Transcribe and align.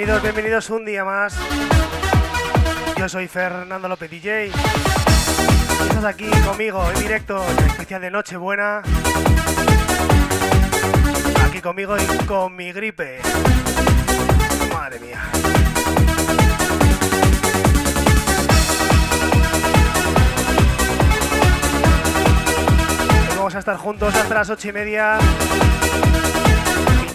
Bienvenidos, 0.00 0.22
bienvenidos 0.22 0.70
un 0.70 0.84
día 0.86 1.04
más. 1.04 1.36
Yo 2.96 3.06
soy 3.06 3.28
Fernando 3.28 3.86
López 3.86 4.10
DJ. 4.10 4.46
Estás 4.46 6.04
aquí 6.06 6.24
conmigo 6.42 6.82
en 6.94 7.02
directo 7.02 7.44
en 7.46 7.58
el 7.58 7.66
especial 7.66 8.00
de 8.00 8.10
Nochebuena. 8.10 8.80
Aquí 11.46 11.60
conmigo 11.60 11.98
y 11.98 12.24
con 12.24 12.56
mi 12.56 12.72
gripe. 12.72 13.20
Madre 14.72 15.00
mía. 15.00 15.20
Vamos 23.36 23.54
a 23.54 23.58
estar 23.58 23.76
juntos 23.76 24.14
hasta 24.14 24.34
las 24.34 24.48
ocho 24.48 24.66
y 24.66 24.72
media 24.72 25.18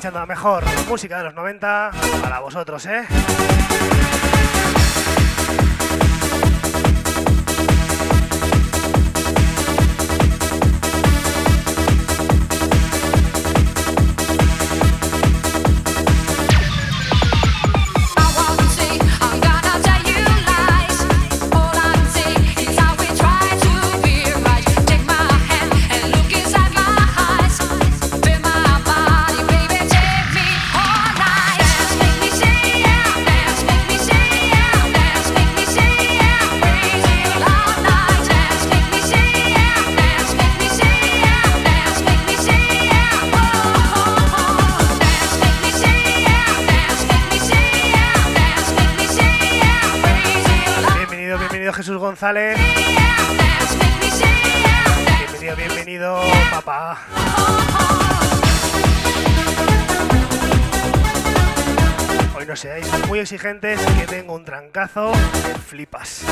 escuchando 0.05 0.19
la 0.19 0.27
mejor 0.27 0.63
música 0.87 1.17
de 1.17 1.23
los 1.23 1.33
90 1.33 1.91
para 2.21 2.39
vosotros, 2.39 2.85
¿eh? 2.85 3.07
González. 52.25 52.57
Bienvenido, 55.19 55.55
bienvenido, 55.55 56.21
papá. 56.49 56.97
Hoy 62.35 62.45
no 62.47 62.55
seáis 62.55 62.87
muy 63.07 63.19
exigentes, 63.19 63.79
que 63.79 64.07
tengo 64.07 64.33
un 64.33 64.43
trancazo, 64.43 65.11
flipas. 65.67 66.25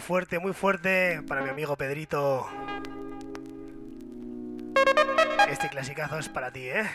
muy 0.00 0.06
fuerte, 0.06 0.38
muy 0.38 0.54
fuerte 0.54 1.22
para 1.28 1.42
mi 1.42 1.50
amigo 1.50 1.76
Pedrito. 1.76 2.48
Este 5.50 5.68
clasicazo 5.68 6.18
es 6.18 6.26
para 6.30 6.50
ti, 6.50 6.70
¿eh? 6.70 6.88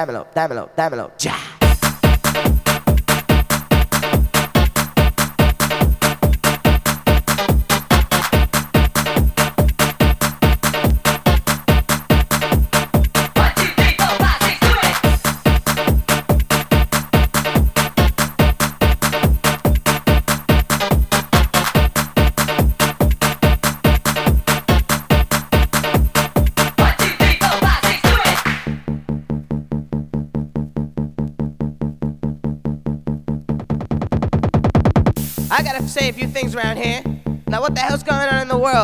develop, 0.00 0.34
develop, 0.34 0.76
develop, 0.76 1.12
ja. 1.18 1.49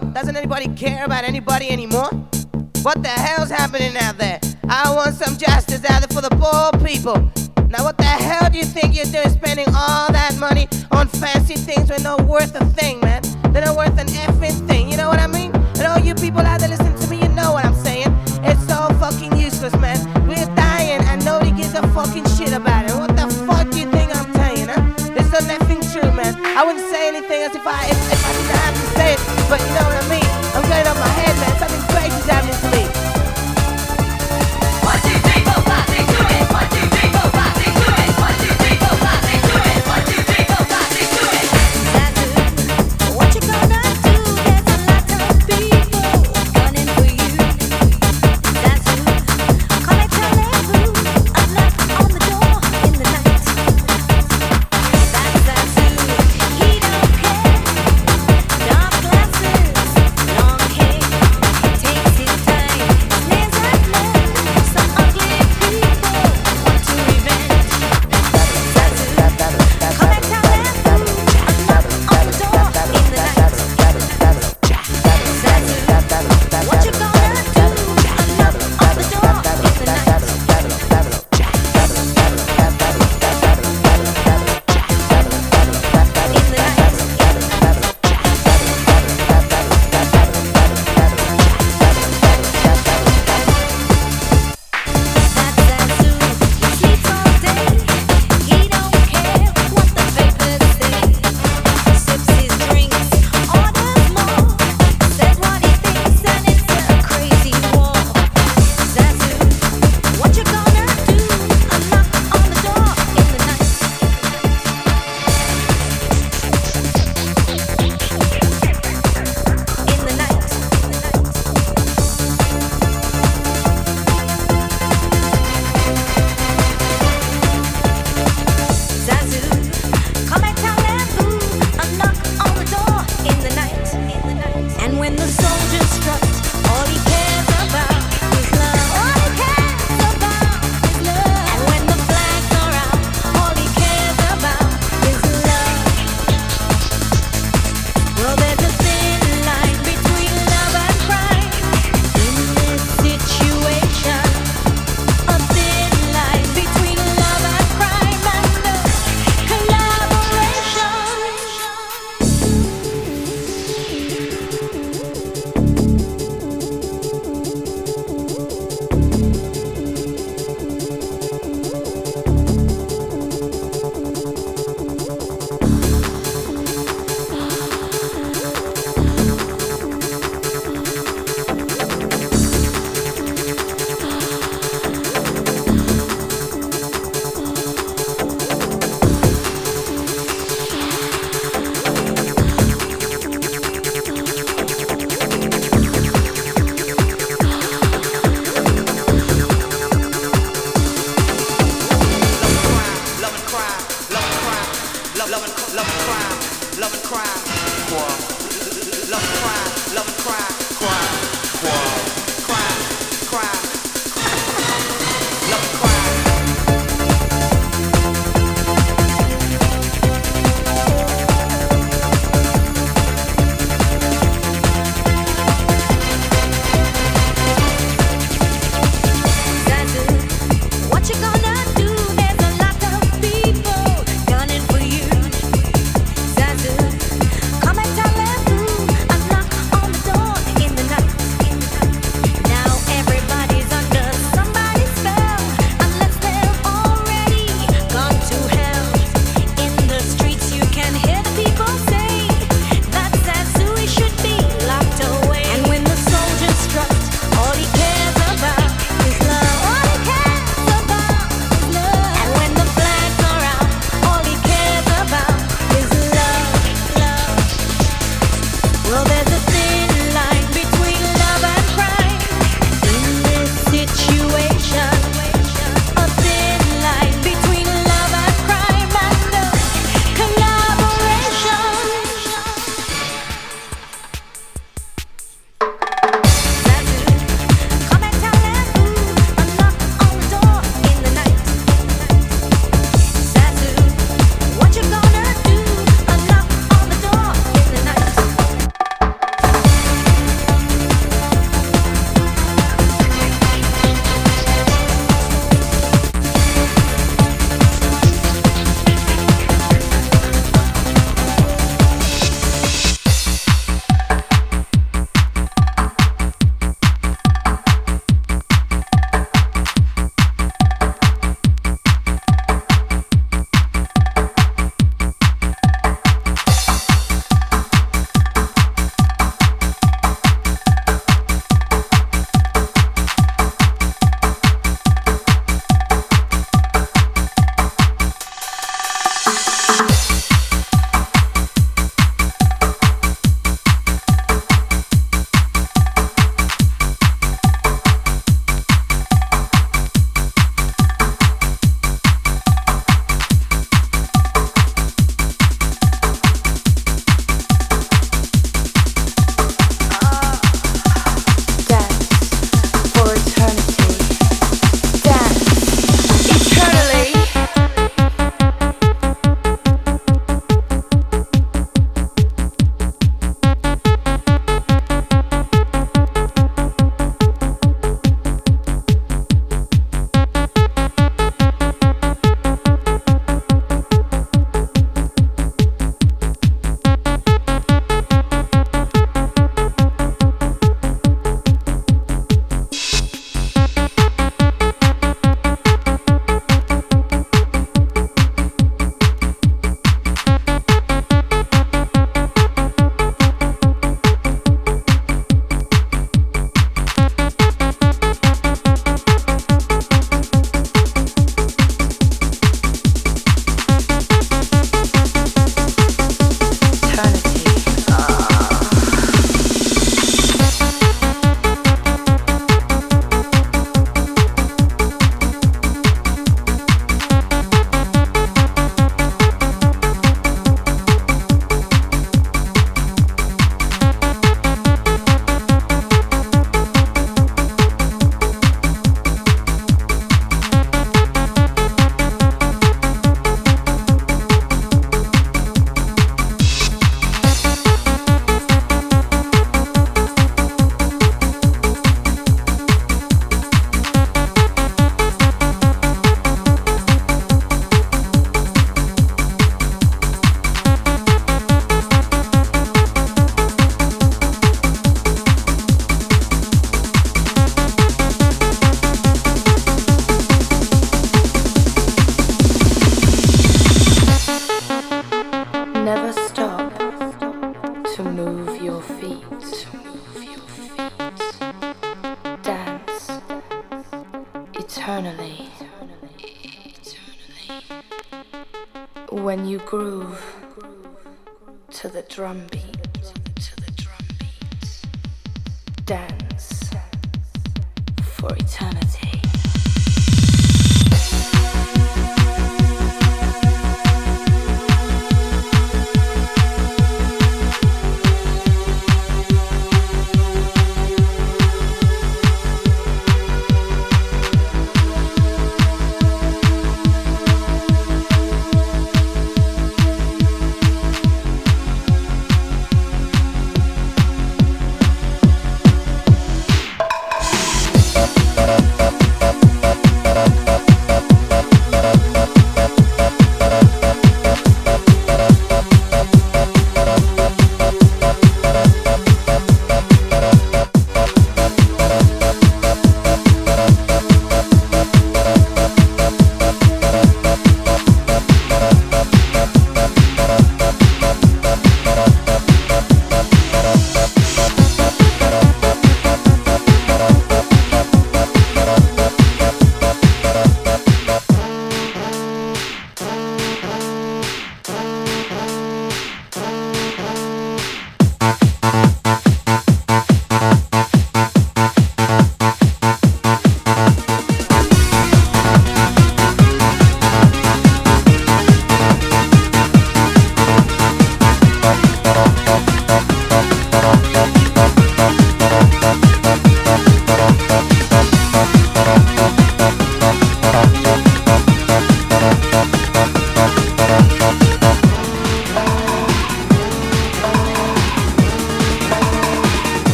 Doesn't 0.00 0.36
anybody 0.36 0.68
care 0.68 1.04
about 1.04 1.24
anybody 1.24 1.70
anymore? 1.70 2.10
What 2.82 3.02
the 3.02 3.08
hell's 3.08 3.50
happening 3.50 3.96
out 3.96 4.18
there? 4.18 4.40
I 4.68 4.94
want 4.94 5.14
some 5.14 5.36
justice 5.36 5.84
out 5.84 6.00
there 6.00 6.14
for 6.14 6.20
the 6.20 6.30
poor 6.30 6.86
people. 6.86 7.16
Now, 7.68 7.84
what 7.84 7.98
the 7.98 8.04
hell 8.04 8.48
do 8.50 8.58
you 8.58 8.64
think 8.64 8.96
you're 8.96 9.04
doing 9.06 9.28
spending 9.28 9.66
all 9.68 10.10
that 10.12 10.36
money 10.38 10.68
on 10.90 11.08
fancy 11.08 11.54
things 11.54 11.90
when 11.90 12.02
they're 12.02 12.16
not 12.16 12.22
worth 12.22 12.54
a 12.54 12.64
thing, 12.66 13.00
man? 13.00 13.22
They're 13.52 13.64
not 13.64 13.76
worth 13.76 13.98
an 13.98 14.06
effing 14.06 14.66
thing, 14.66 14.90
you 14.90 14.96
know 14.96 15.08
what 15.08 15.18
I 15.18 15.26
mean? 15.26 15.54
And 15.54 15.82
all 15.82 15.98
you 15.98 16.14
people 16.14 16.40
out 16.40 16.60
there 16.60 16.77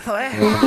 Clasicazo, 0.00 0.18
¿eh? 0.18 0.59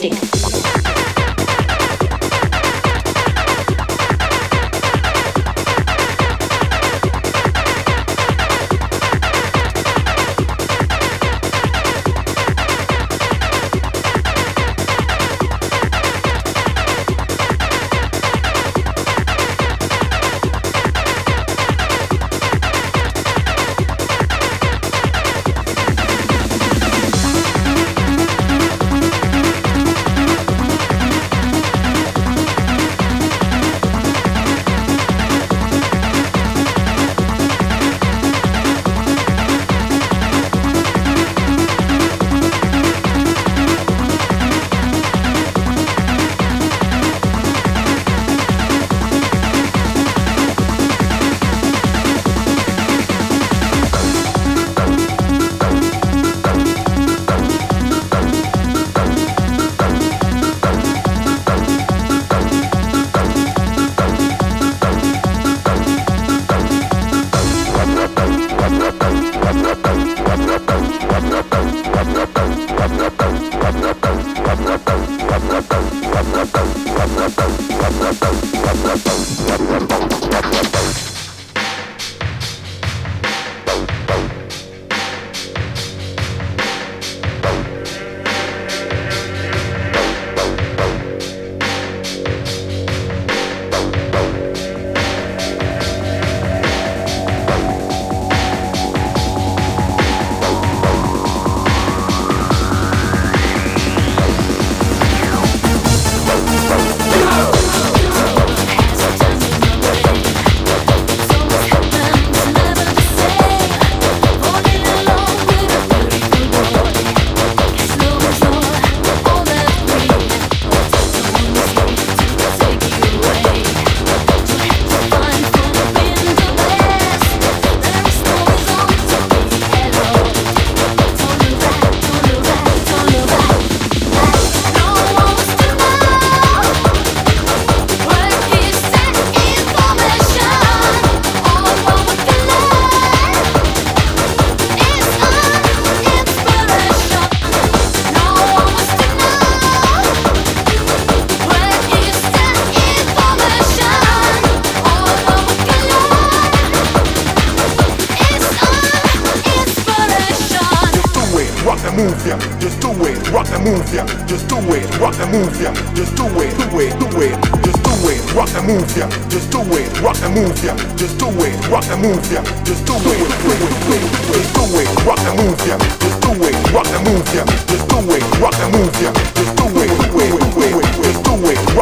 Atlantic. 0.00 0.37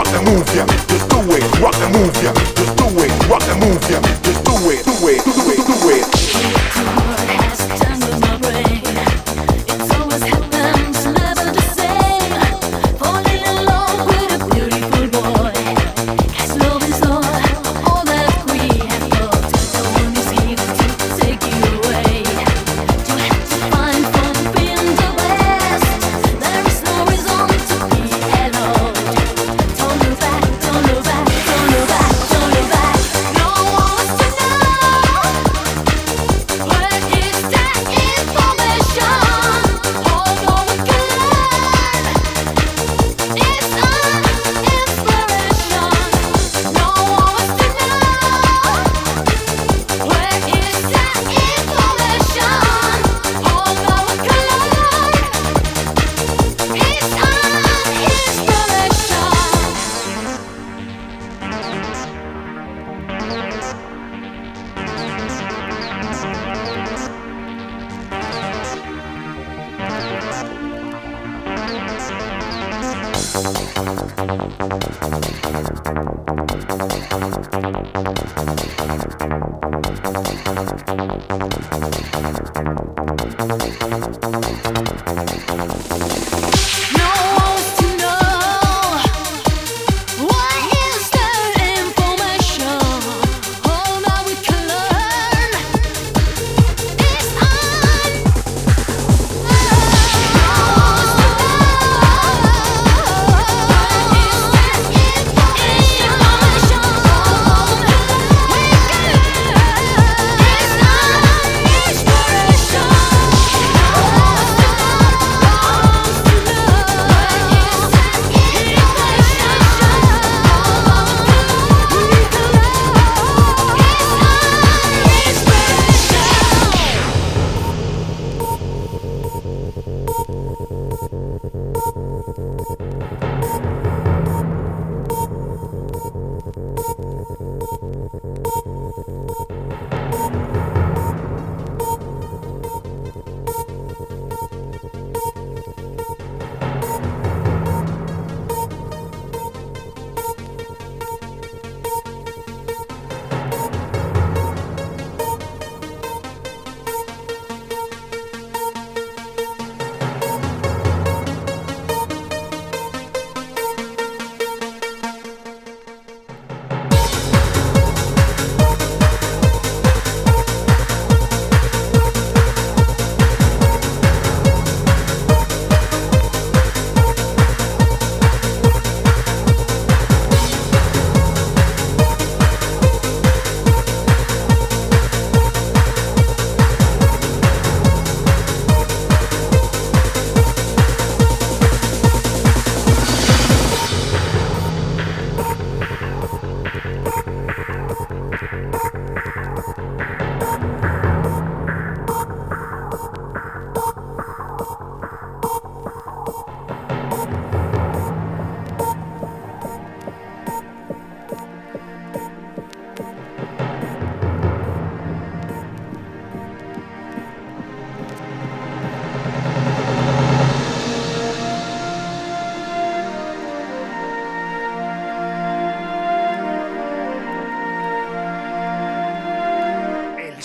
rock 0.06 0.24
the 0.24 0.30
move 0.30 0.54
ya. 0.54 0.66
Just 0.88 1.08
do 1.08 1.18
it, 1.34 1.60
rock 1.60 1.74
the 1.74 1.88
move 1.88 2.22
ya. 2.22 2.32
Just 2.54 2.76
do 2.76 2.86
it, 3.02 3.28
rock 3.28 3.42
the 3.42 3.54
move 3.56 3.90
ya. 3.90 4.00
Just 4.22 4.44
do 4.44 4.54
it, 4.70 4.84
do 4.84 5.08
it, 5.08 5.24
do 5.24 5.50
it, 5.50 5.66
do 5.66 7.00
it. 7.00 7.05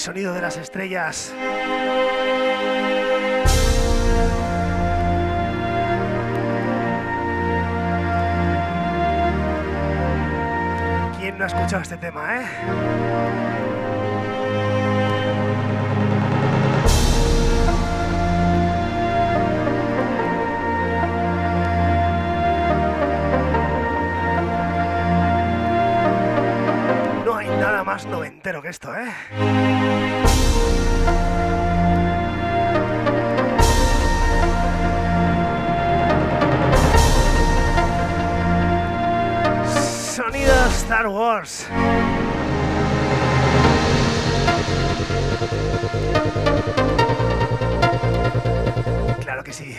Sonido 0.01 0.33
de 0.33 0.41
las 0.41 0.57
estrellas. 0.57 1.31
¿Quién 11.19 11.37
no 11.37 11.43
ha 11.43 11.47
escuchado 11.47 11.83
este 11.83 11.97
tema, 11.97 12.41
eh? 12.41 13.70
Más 27.91 28.05
noventero 28.05 28.61
que 28.61 28.69
esto, 28.69 28.89
¿eh? 28.95 29.11
Sonido 40.15 40.53
Star 40.67 41.07
Wars. 41.07 41.67
Claro 49.19 49.43
que 49.43 49.51
sí. 49.51 49.75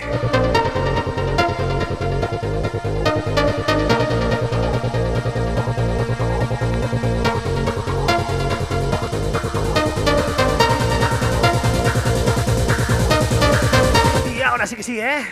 Ahora 14.52 14.66
sí 14.66 14.76
que 14.76 14.82
sí, 14.82 15.00
¿eh? 15.00 15.24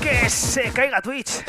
Que 0.00 0.30
se 0.30 0.70
caiga 0.70 1.02
Twitch. 1.02 1.42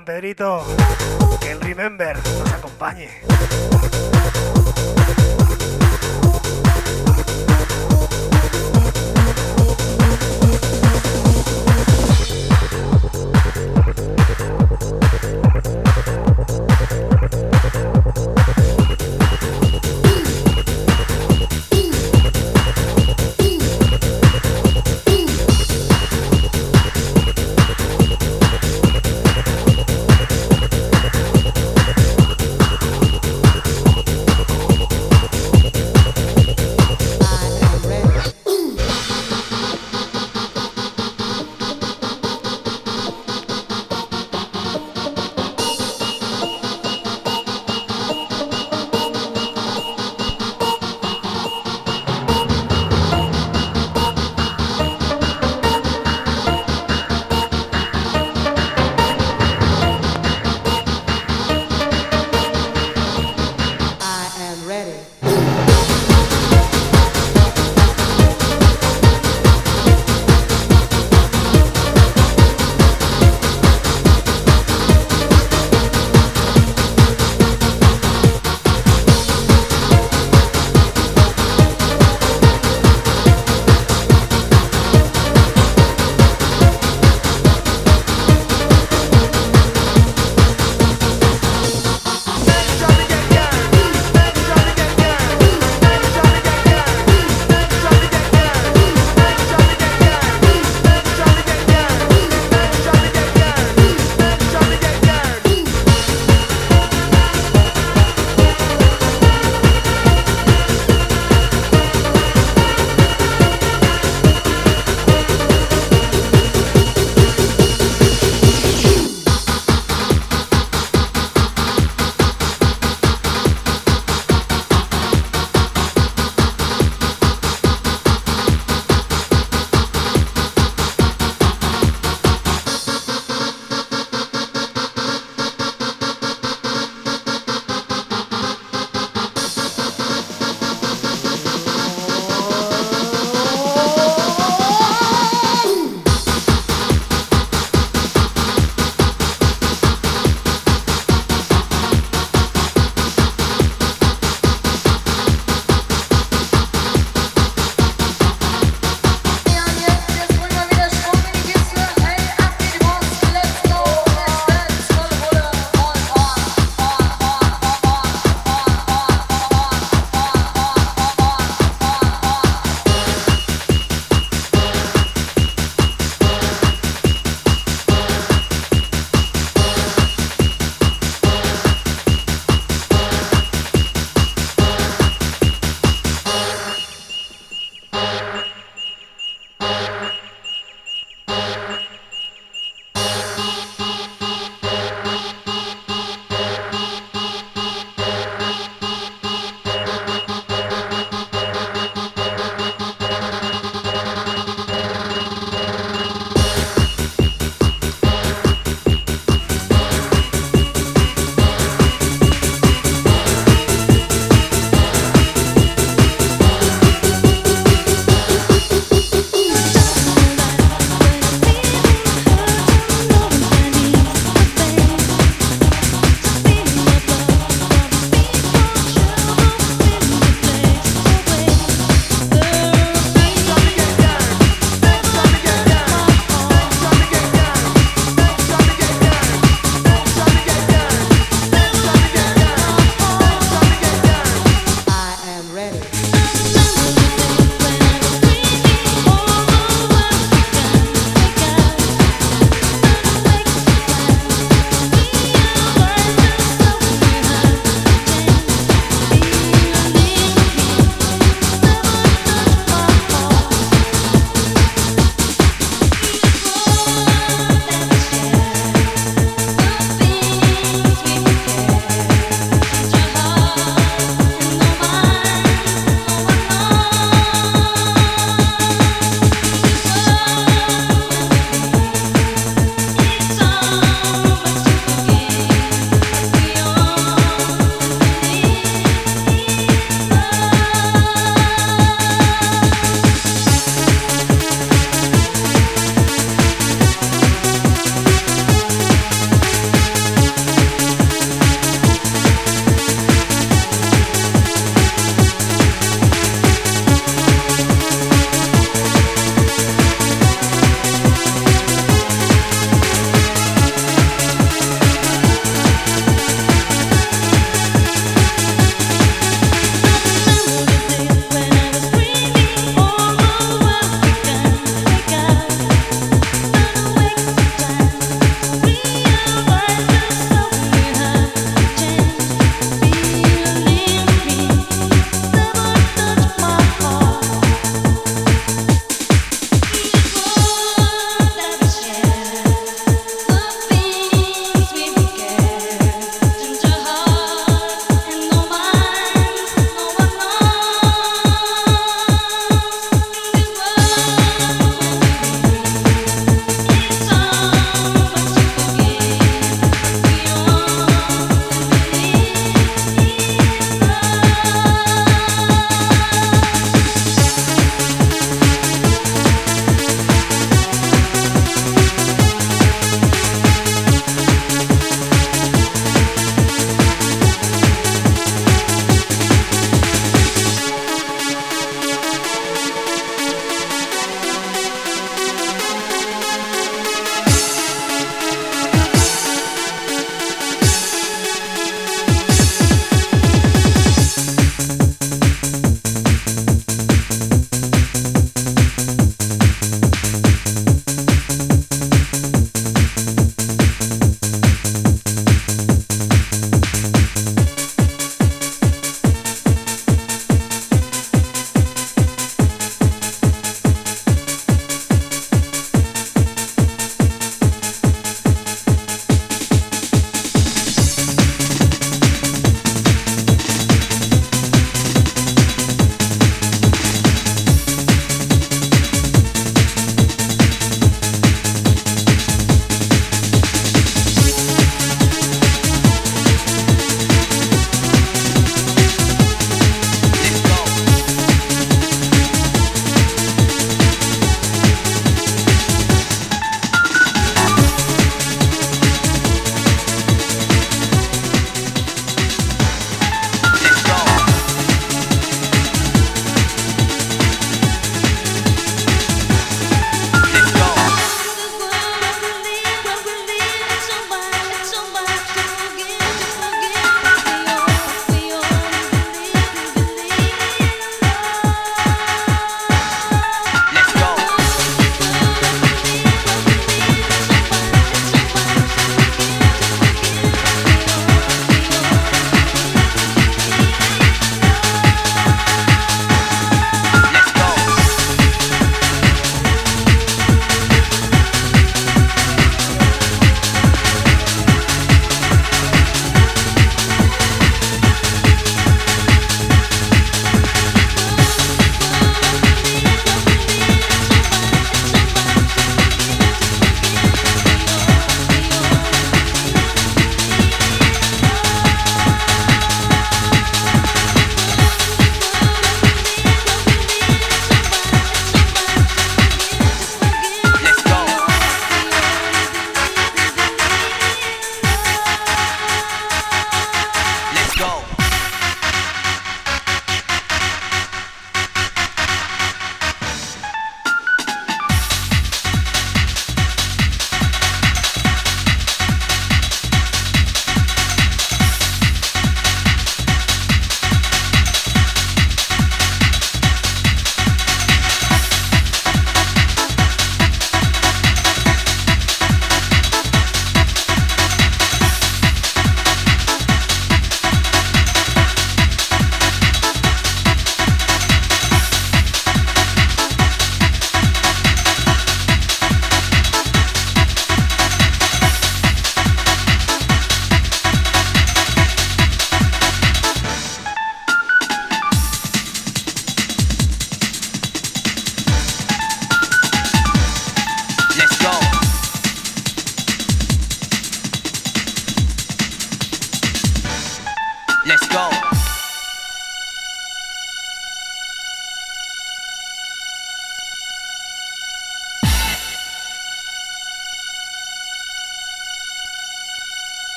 Fan, 0.00 0.04
Pedrito. 0.04 0.64
El 1.46 1.60
Remember 1.60 2.09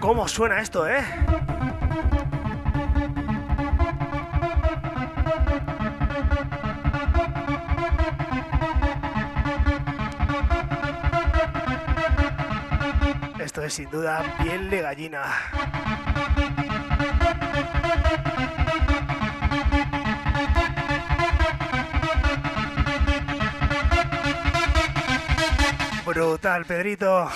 cómo 0.00 0.26
suena 0.26 0.60
esto, 0.60 0.88
¿eh? 0.88 1.04
Esto 13.38 13.62
es 13.62 13.74
sin 13.74 13.90
duda 13.90 14.24
piel 14.42 14.70
de 14.70 14.80
gallina. 14.80 15.24
Brutal, 26.06 26.64
Pedrito. 26.64 27.30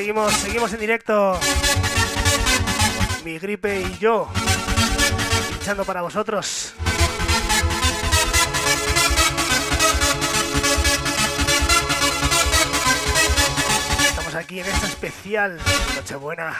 Seguimos, 0.00 0.32
seguimos 0.32 0.72
en 0.72 0.80
directo. 0.80 1.38
Mi 3.22 3.38
gripe 3.38 3.82
y 3.82 3.98
yo. 3.98 4.30
Pinchando 5.50 5.84
para 5.84 6.00
vosotros. 6.00 6.72
Estamos 14.08 14.34
aquí 14.36 14.60
en 14.60 14.66
esta 14.66 14.86
especial 14.86 15.58
Nochebuena. 15.94 16.56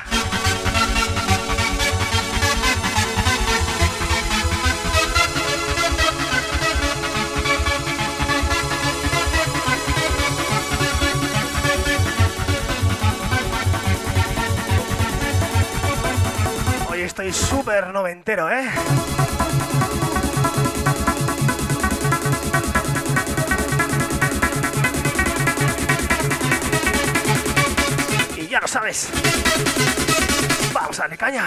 Estoy 17.20 17.32
súper 17.32 17.88
noventero, 17.88 18.50
¿eh? 18.50 18.66
Y 28.36 28.46
ya 28.48 28.60
lo 28.60 28.66
sabes. 28.66 29.10
Vamos 30.72 30.98
a 30.98 31.02
darle 31.02 31.18
caña. 31.18 31.46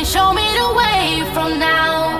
can 0.00 0.06
show 0.06 0.32
me 0.32 0.46
the 0.56 0.72
way 0.80 1.30
from 1.34 1.58
now. 1.58 2.16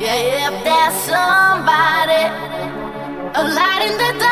Yeah, 0.00 0.48
if 0.48 0.64
there's 0.64 0.94
somebody, 1.04 2.24
a 3.34 3.42
light 3.54 3.90
in 3.90 3.98
the 3.98 4.18
dark. 4.18 4.31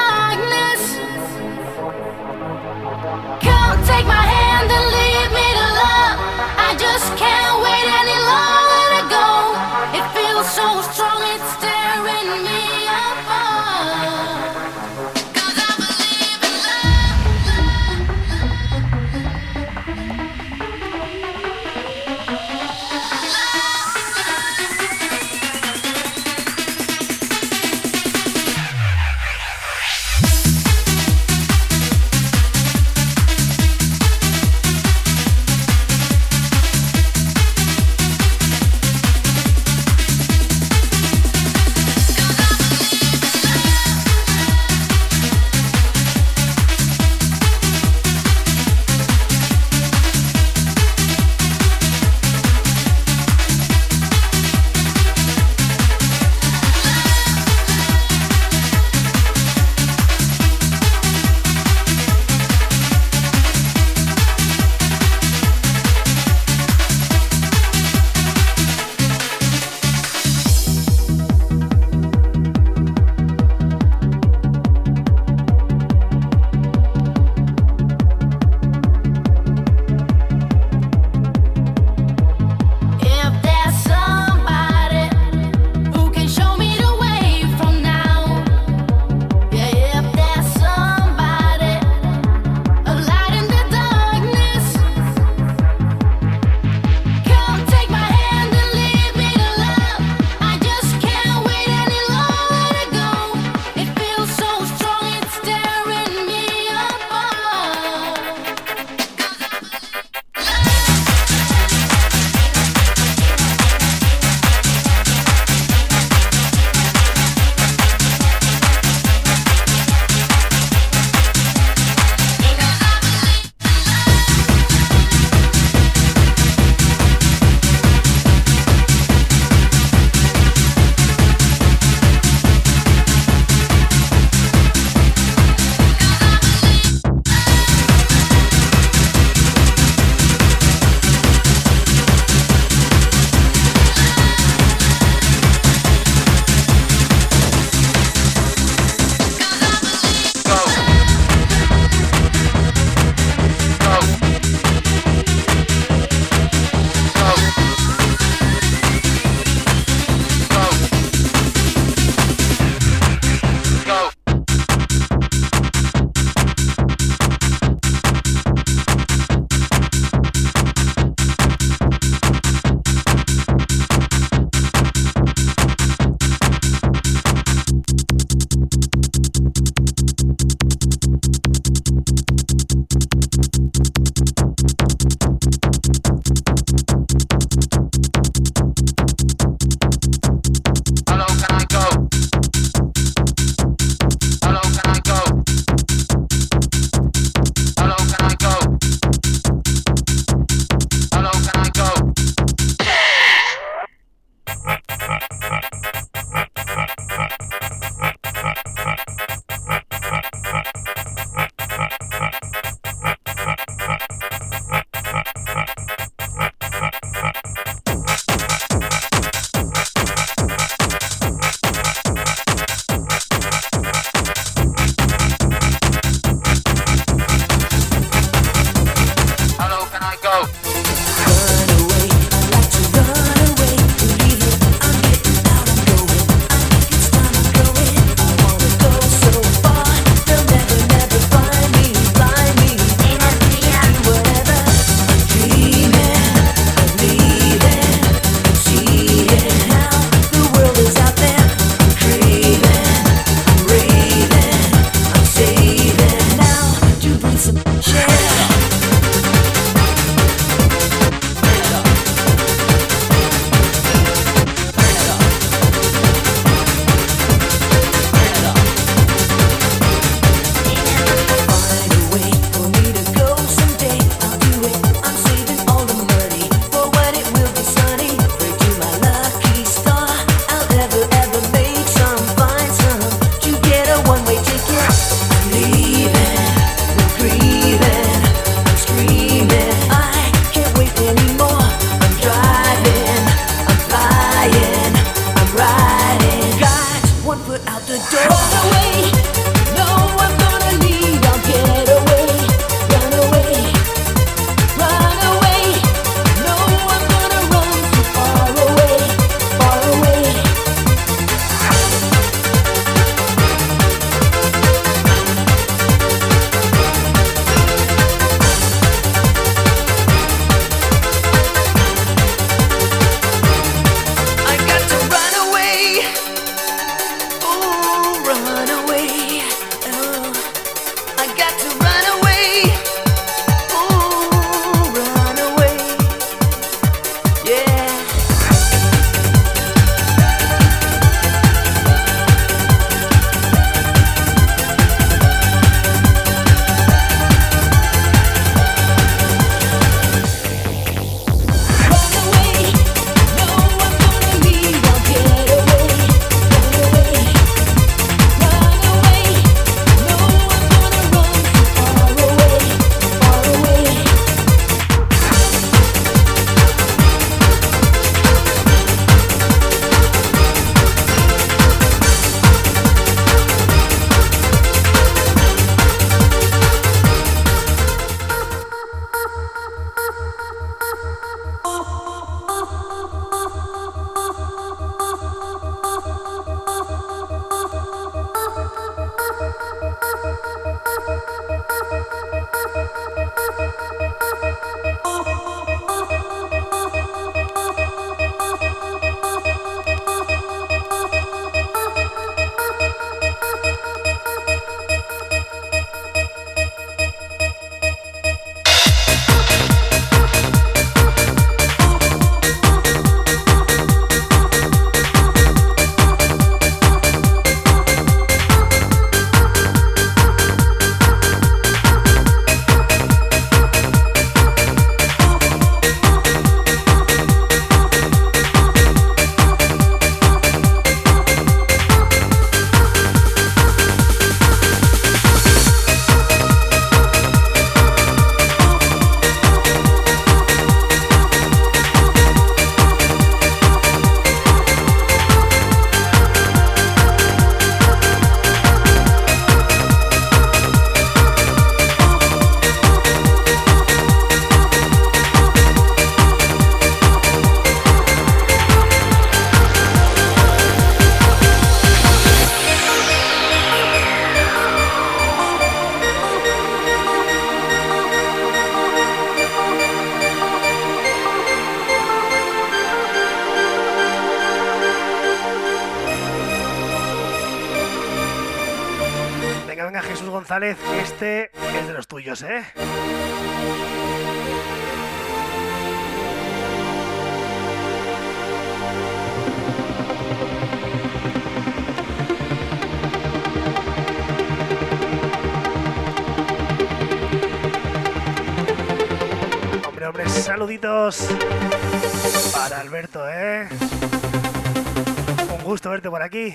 Por 506.21 506.27
aquí. 506.27 506.55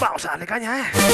Vamos 0.00 0.24
a 0.24 0.28
darle 0.30 0.46
caña, 0.46 0.80
¿eh? 0.80 1.05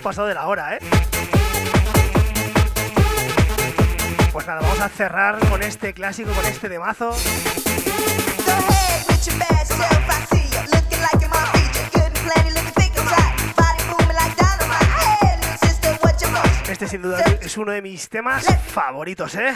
Pasado 0.00 0.26
de 0.26 0.34
la 0.34 0.46
hora, 0.46 0.76
¿eh? 0.76 0.78
Pues 4.32 4.46
nada, 4.46 4.60
vamos 4.60 4.80
a 4.80 4.88
cerrar 4.88 5.38
con 5.48 5.62
este 5.62 5.92
clásico, 5.92 6.30
con 6.32 6.44
este 6.46 6.68
temazo. 6.68 7.14
Este 16.68 16.88
sin 16.88 17.02
duda 17.02 17.22
es 17.42 17.58
uno 17.58 17.72
de 17.72 17.82
mis 17.82 18.08
temas 18.08 18.46
favoritos, 18.72 19.34
¿eh? 19.34 19.52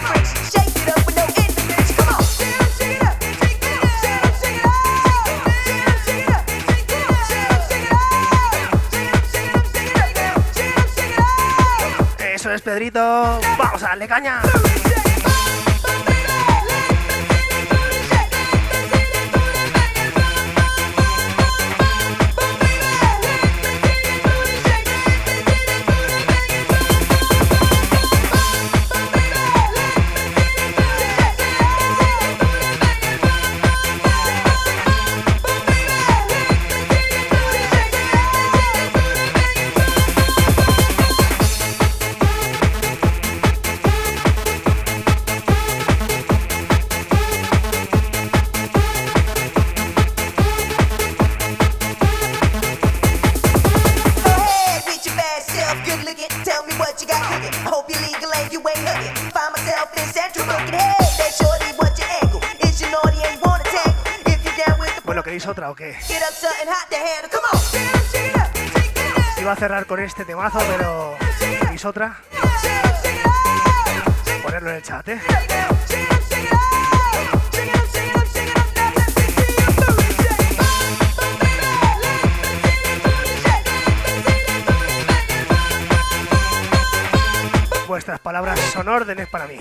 Pedrito. 12.63 13.41
Vamos 13.59 13.83
a 13.83 13.89
darle 13.89 14.07
caña. 14.07 14.41
Cerrar 69.65 69.87
con 69.87 69.99
este 69.99 70.27
temazo, 70.27 70.59
pero 70.77 71.17
¿queréis 71.59 71.83
otra? 71.87 72.19
Ponerlo 74.43 74.69
en 74.69 74.77
el 74.77 74.83
chat, 74.83 75.09
¿eh? 75.09 75.19
Vuestras 87.89 88.21
palabras 88.21 88.61
son 88.75 88.87
órdenes 88.89 89.29
para 89.29 89.47
mí. 89.47 89.57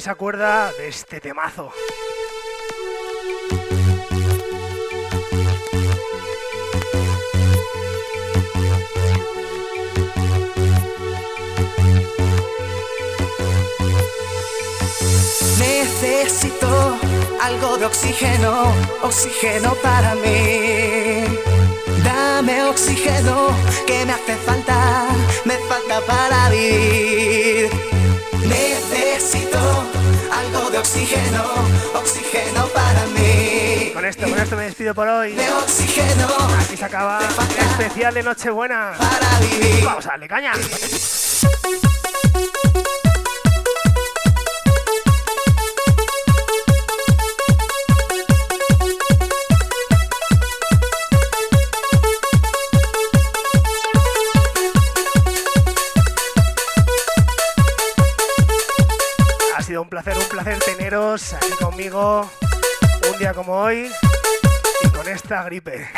Se 0.00 0.10
acuerda 0.10 0.72
de 0.72 0.88
este 0.88 1.20
temazo. 1.20 1.72
Necesito 15.58 16.98
algo 17.42 17.78
de 17.78 17.86
oxígeno, 17.86 18.72
oxígeno 19.02 19.74
para 19.82 20.14
mí. 20.16 21.24
Dame 22.04 22.64
oxígeno 22.64 23.48
que 23.86 24.04
me 24.06 24.12
hace 24.12 24.36
falta, 24.46 25.08
me 25.44 25.56
falta 25.68 26.00
para 26.06 26.50
vivir. 26.50 28.07
Necesito 29.18 29.58
algo 30.30 30.70
de 30.70 30.78
oxígeno, 30.78 31.42
oxígeno 31.92 32.66
para 32.68 33.04
mí. 33.06 33.90
Con 33.92 34.04
esto, 34.04 34.28
con 34.28 34.38
esto 34.38 34.56
me 34.56 34.62
despido 34.62 34.94
por 34.94 35.08
hoy. 35.08 35.32
De 35.32 35.52
oxígeno 35.54 36.28
Aquí 36.60 36.76
se 36.76 36.84
acaba 36.84 37.18
el 37.18 37.66
especial 37.66 38.14
de 38.14 38.22
Nochebuena. 38.22 38.92
para 38.96 39.40
vivir. 39.40 39.84
Vamos 39.84 40.06
a 40.06 40.10
darle 40.10 40.28
caña. 40.28 40.52
Un 59.88 59.90
placer, 59.90 60.18
un 60.18 60.28
placer 60.28 60.58
teneros 60.58 61.32
aquí 61.32 61.50
conmigo 61.58 62.30
un 63.10 63.18
día 63.18 63.32
como 63.32 63.54
hoy 63.54 63.90
y 64.82 64.88
con 64.90 65.08
esta 65.08 65.44
gripe. 65.44 65.88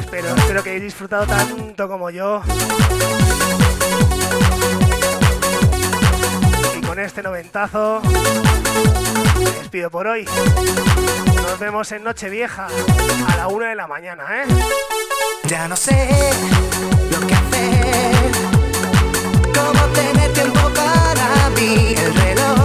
Espero, 0.00 0.34
espero 0.34 0.62
que 0.64 0.70
hayáis 0.70 0.82
disfrutado 0.82 1.26
tanto 1.26 1.88
como 1.88 2.10
yo. 2.10 2.42
Y 6.76 6.80
con 6.80 6.98
este 6.98 7.22
noventazo 7.22 8.02
me 9.38 9.50
despido 9.60 9.90
por 9.90 10.08
hoy. 10.08 10.26
Nos 11.50 11.58
vemos 11.58 11.90
en 11.90 12.04
Nochevieja 12.04 12.68
a 13.26 13.36
la 13.36 13.48
una 13.48 13.70
de 13.70 13.74
la 13.74 13.88
mañana, 13.88 14.22
¿eh? 14.40 14.46
Ya 15.46 15.66
no 15.66 15.74
sé 15.74 16.08
lo 17.10 17.26
que 17.26 17.34
hacer, 17.34 18.30
cómo 19.52 19.84
tener 19.92 20.32
tiempo 20.32 20.60
para 20.72 21.50
mí. 21.56 21.92
El 21.96 22.14
reloj 22.14 22.59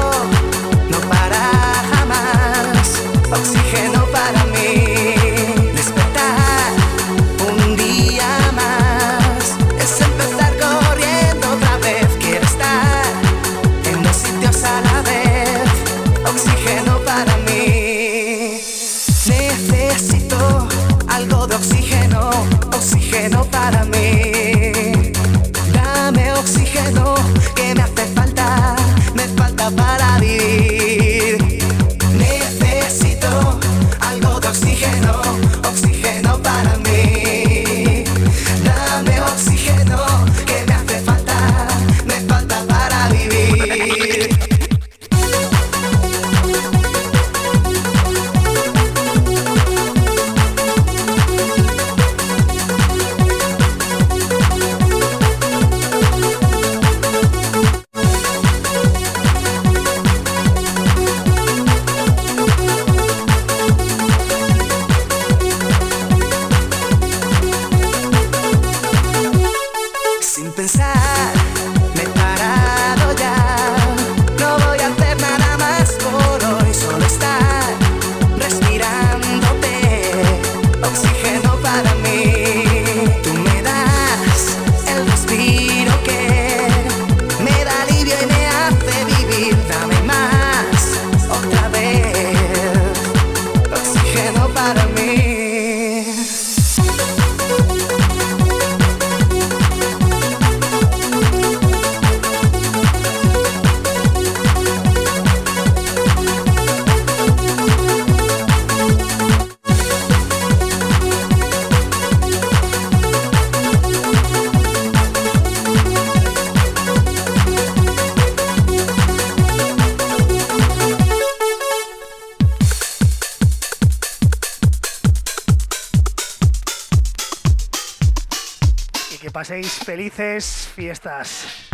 Felices 130.15 130.69
fiestas. 130.73 131.64